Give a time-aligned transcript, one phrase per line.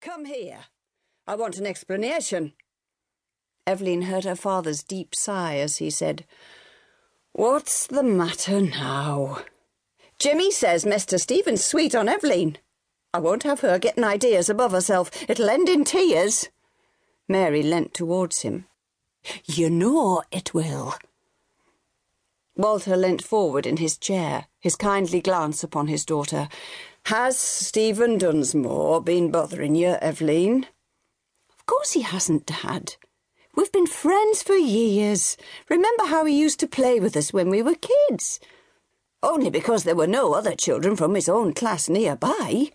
[0.00, 0.66] Come here.
[1.26, 2.52] I want an explanation.
[3.66, 6.24] Eveleen heard her father's deep sigh as he said,
[7.32, 9.42] What's the matter now?
[10.18, 11.20] Jimmy says Mr.
[11.20, 12.56] Stephen's sweet on Eveleen.
[13.12, 15.10] I won't have her getting ideas above herself.
[15.28, 16.48] It'll end in tears.
[17.28, 18.66] Mary leant towards him.
[19.44, 20.94] You know it will.
[22.56, 26.48] Walter leant forward in his chair, his kindly glance upon his daughter.
[27.06, 30.66] Has Stephen Dunsmore been bothering you, Eveleen?
[31.50, 32.96] Of course he hasn't, Dad.
[33.56, 35.36] We've been friends for years.
[35.68, 38.40] Remember how he used to play with us when we were kids?
[39.22, 42.70] Only because there were no other children from his own class nearby.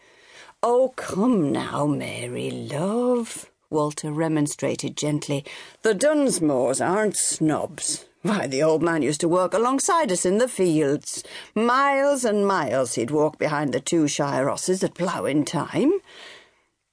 [0.61, 5.45] Oh, come now, Mary, love, Walter remonstrated gently.
[5.83, 8.05] The Dunsmores aren't snobs.
[8.23, 11.25] Why, the old man used to work alongside us in the fields.
[11.53, 15.91] Miles and miles he'd walk behind the two Shire horses at ploughing time.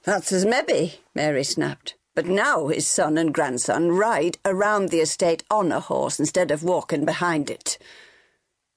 [0.02, 1.94] That's as maybe, Mary snapped.
[2.16, 6.64] But now his son and grandson ride around the estate on a horse instead of
[6.64, 7.78] walking behind it.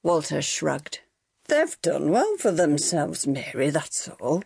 [0.04, 1.00] Walter shrugged.
[1.48, 4.44] They've done well for themselves, Mary, that's all.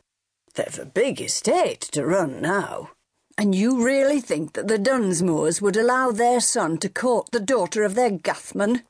[0.55, 2.93] They've a big estate to run now.
[3.39, 7.85] And you really think that the Dunsmores would allow their son to court the daughter
[7.85, 8.83] of their Gathman?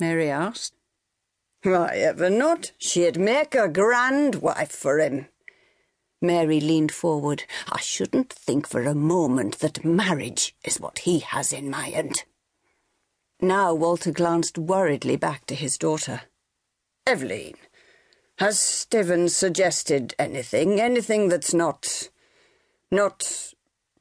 [0.00, 0.74] Mary asked.
[1.62, 2.72] Why, ever not.
[2.78, 5.28] She'd make a grand wife for him.
[6.20, 7.44] Mary leaned forward.
[7.70, 12.24] I shouldn't think for a moment that marriage is what he has in mind.
[13.40, 16.22] Now Walter glanced worriedly back to his daughter.
[17.06, 17.54] Eveleen,
[18.38, 20.80] has Stephen suggested anything?
[20.80, 22.08] Anything that's not.
[22.90, 23.52] not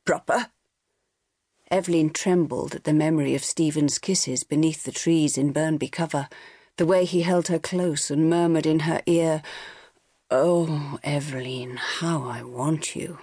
[0.05, 0.47] proper?
[1.71, 6.27] Eveleen trembled at the memory of Stephen's kisses beneath the trees in Burnby Cover,
[6.77, 9.41] the way he held her close and murmured in her ear,
[10.29, 13.19] Oh, Eveleen, how I want you.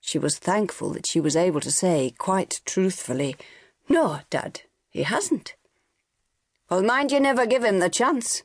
[0.00, 3.36] She was thankful that she was able to say, quite truthfully,
[3.88, 5.54] No, Dad, he hasn't.
[6.70, 8.42] Well, mind you never give him the chance,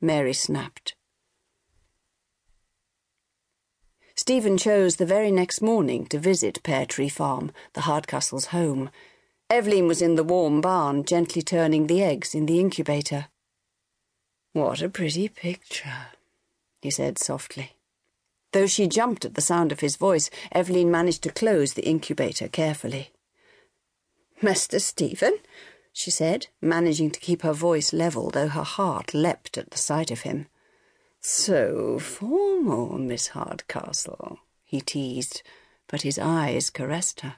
[0.00, 0.94] Mary snapped.
[4.28, 8.90] Stephen chose the very next morning to visit Pear Tree Farm, the Hardcastles' home.
[9.50, 13.28] Eveleen was in the warm barn, gently turning the eggs in the incubator.
[14.52, 16.08] What a pretty picture
[16.82, 17.72] he said softly.
[18.52, 22.48] Though she jumped at the sound of his voice, Eveleen managed to close the incubator
[22.48, 23.12] carefully.
[24.42, 24.78] Mr.
[24.78, 25.38] Stephen,
[25.90, 30.10] she said, managing to keep her voice level, though her heart leapt at the sight
[30.10, 30.48] of him.
[31.30, 35.42] So formal, Miss Hardcastle, he teased,
[35.86, 37.36] but his eyes caressed her.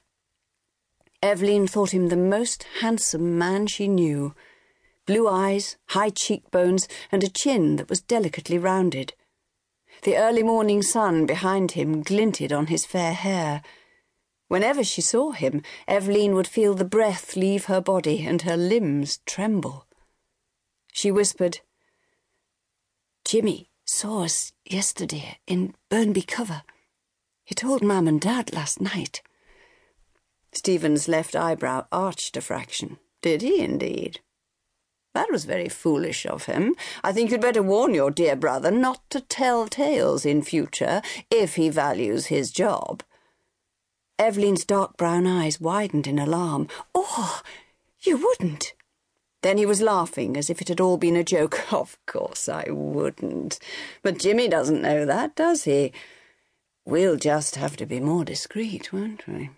[1.25, 4.33] Eveleen thought him the most handsome man she knew.
[5.06, 9.15] Blue eyes, high cheekbones, and a chin that was delicately rounded.
[10.05, 13.61] The early morning sun behind him glinted on his fair hair.
[14.47, 19.19] Whenever she saw him, Eveleen would feel the breath leave her body and her limbs
[19.27, 19.89] tremble.
[20.93, 21.59] She whispered,
[23.25, 26.62] Jimmy saw us yesterday in Burnby Cover.
[27.45, 29.21] He told Mam and Dad last night.
[30.53, 32.99] Stephen's left eyebrow arched a fraction.
[33.21, 34.21] Did he indeed?
[35.12, 36.77] That was very foolish of him.
[37.03, 41.56] I think you'd better warn your dear brother not to tell tales in future, if
[41.56, 43.03] he values his job.
[44.21, 46.69] Eveleen's dark brown eyes widened in alarm.
[46.95, 47.43] Oh,
[48.03, 48.73] you wouldn't.
[49.43, 51.61] Then he was laughing as if it had all been a joke.
[51.73, 53.59] Of course I wouldn't.
[54.03, 55.93] But Jimmy doesn't know that, does he?
[56.84, 59.50] We'll just have to be more discreet, won't we?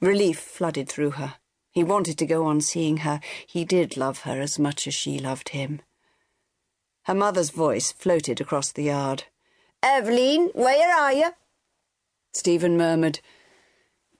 [0.00, 1.34] Relief flooded through her.
[1.70, 3.20] He wanted to go on seeing her.
[3.46, 5.80] He did love her as much as she loved him.
[7.04, 9.24] Her mother's voice floated across the yard.
[9.84, 11.30] Eveleen, where are you?
[12.32, 13.20] Stephen murmured,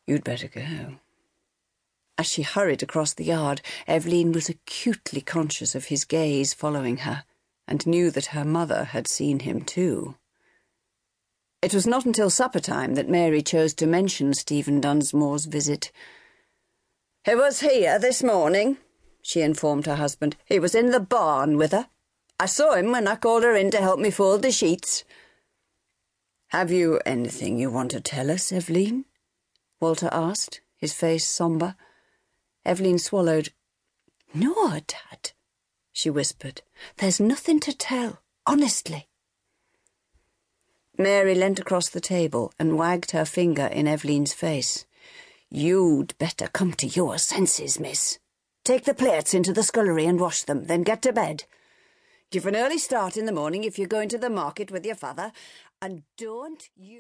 [0.06, 0.98] You'd better go.
[2.18, 7.22] As she hurried across the yard, Eveleen was acutely conscious of his gaze following her,
[7.68, 10.16] and knew that her mother had seen him too.
[11.62, 15.93] It was not until supper time that Mary chose to mention Stephen Dunsmore's visit.
[17.25, 18.78] He was here this morning,
[19.22, 20.37] she informed her husband.
[20.44, 21.88] He was in the barn with her.
[22.40, 25.04] I saw him when I called her in to help me fold the sheets.
[26.48, 29.04] Have you anything you want to tell us, Eveleen?
[29.81, 31.76] Walter asked, his face sombre.
[32.69, 33.50] Eveleen swallowed.
[34.35, 35.32] No, Dad,
[35.91, 36.61] she whispered.
[36.99, 39.09] There's nothing to tell, honestly.
[40.99, 44.85] Mary leant across the table and wagged her finger in Eveleen's face.
[45.49, 48.19] You'd better come to your senses, miss.
[48.65, 51.44] Take the plates into the scullery and wash them, then get to bed.
[52.31, 54.97] Give an early start in the morning if you're going to the market with your
[54.97, 55.32] father,
[55.81, 56.97] and don't you...